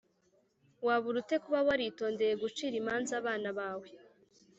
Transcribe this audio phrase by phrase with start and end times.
[0.87, 3.89] wabura ute kuba waritondeye gucira imanza abana bawe,